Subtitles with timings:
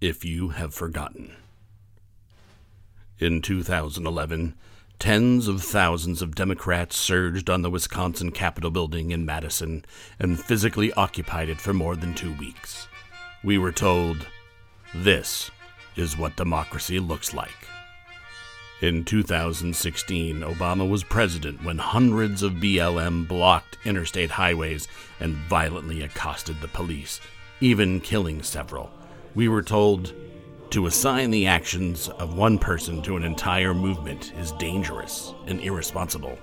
[0.00, 1.34] if you have forgotten.
[3.18, 4.54] In 2011,
[4.98, 9.84] tens of thousands of Democrats surged on the Wisconsin Capitol building in Madison
[10.18, 12.88] and physically occupied it for more than two weeks.
[13.42, 14.26] We were told,
[14.94, 15.50] this
[15.96, 17.66] is what democracy looks like.
[18.82, 24.86] In 2016, Obama was president when hundreds of BLM blocked interstate highways
[25.18, 27.18] and violently accosted the police,
[27.62, 28.90] even killing several.
[29.36, 30.14] We were told
[30.70, 36.38] to assign the actions of one person to an entire movement is dangerous and irresponsible.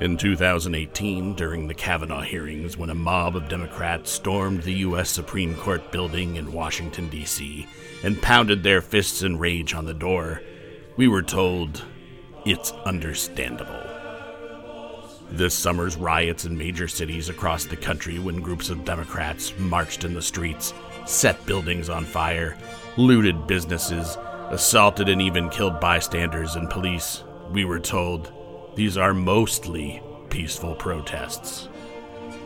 [0.00, 5.10] In 2018, during the Kavanaugh hearings, when a mob of Democrats stormed the U.S.
[5.10, 7.66] Supreme Court building in Washington, D.C.,
[8.02, 10.40] and pounded their fists in rage on the door,
[10.96, 11.84] we were told
[12.46, 13.84] it's understandable.
[15.30, 20.14] This summer's riots in major cities across the country, when groups of Democrats marched in
[20.14, 20.72] the streets,
[21.08, 22.56] set buildings on fire,
[22.96, 24.16] looted businesses,
[24.50, 28.32] assaulted and even killed bystanders and police, we were told
[28.76, 31.68] these are mostly peaceful protests.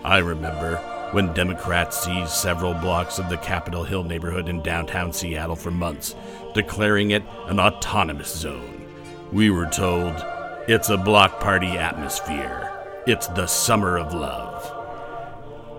[0.04, 0.76] I remember
[1.12, 6.14] when Democrats seized several blocks of the Capitol Hill neighborhood in downtown Seattle for months,
[6.54, 8.86] declaring it an autonomous zone.
[9.30, 10.14] We were told
[10.68, 12.70] it's a block party atmosphere.
[13.06, 14.81] It's the summer of love.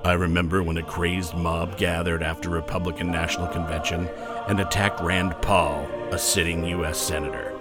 [0.03, 4.09] I remember when a crazed mob gathered after Republican National Convention
[4.47, 6.97] and attacked Rand Paul, a sitting U.S.
[6.99, 7.53] Senator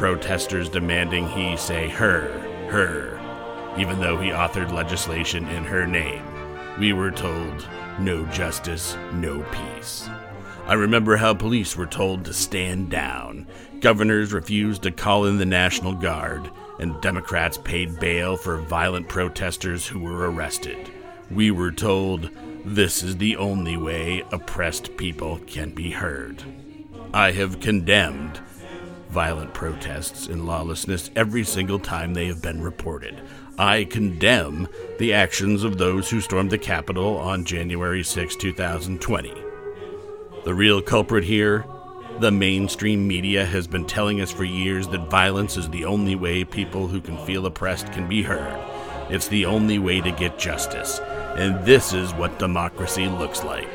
[0.00, 2.30] protesters demanding he say her,
[2.70, 3.20] her,
[3.78, 6.24] even though he authored legislation in her name.
[6.78, 10.08] We were told, no justice, no peace.
[10.64, 13.46] I remember how police were told to stand down,
[13.80, 19.86] governors refused to call in the National Guard, and Democrats paid bail for violent protesters
[19.86, 20.90] who were arrested.
[21.30, 22.30] We were told
[22.64, 26.42] this is the only way oppressed people can be heard.
[27.14, 28.40] I have condemned
[29.10, 33.20] violent protests and lawlessness every single time they have been reported.
[33.58, 34.68] I condemn
[34.98, 39.34] the actions of those who stormed the Capitol on January 6, 2020.
[40.44, 41.64] The real culprit here?
[42.20, 46.44] The mainstream media has been telling us for years that violence is the only way
[46.44, 48.69] people who can feel oppressed can be heard.
[49.10, 51.00] It's the only way to get justice.
[51.36, 53.68] And this is what democracy looks like.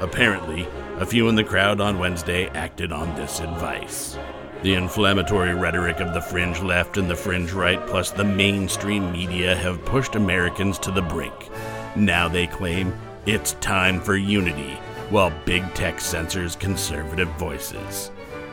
[0.00, 0.68] Apparently,
[0.98, 4.18] a few in the crowd on Wednesday acted on this advice.
[4.62, 9.54] The inflammatory rhetoric of the fringe left and the fringe right, plus the mainstream media,
[9.56, 11.50] have pushed Americans to the brink.
[11.96, 12.94] Now they claim
[13.26, 14.78] it's time for unity,
[15.10, 18.10] while big tech censors conservative voices.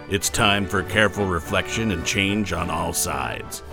[0.09, 3.63] It's time for careful reflection and change on all sides.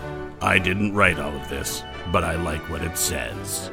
[0.41, 1.83] I didn't write all of this,
[2.13, 3.71] but I like what it says.